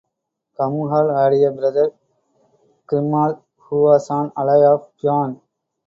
[0.59, 1.91] Cumhall had a brother,
[2.87, 5.39] Crimmal, who was an ally of Fionn.